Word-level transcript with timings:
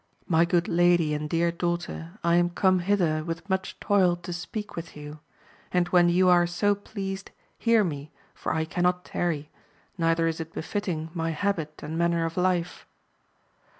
My 0.25 0.45
good 0.45 0.67
lady 0.67 1.13
and 1.13 1.29
dear 1.29 1.51
daughter, 1.51 2.17
I 2.23 2.33
am 2.37 2.49
come 2.49 2.79
hither 2.79 3.23
with 3.23 3.47
much 3.47 3.79
toil 3.79 4.15
to 4.15 4.33
speak 4.33 4.75
with 4.75 4.97
you; 4.97 5.19
and 5.71 5.89
when 5.89 6.09
you 6.09 6.27
are 6.27 6.47
so 6.47 6.73
pleased, 6.73 7.29
hear 7.59 7.83
me, 7.83 8.09
for 8.33 8.51
I 8.51 8.65
.cannot 8.65 9.05
tarry, 9.05 9.51
neither 9.99 10.25
is 10.25 10.39
it 10.39 10.53
befitting 10.53 11.11
my 11.13 11.29
habit 11.29 11.83
and 11.83 11.99
mapner 11.99 12.25
of 12.25 12.35
life. 12.35 12.87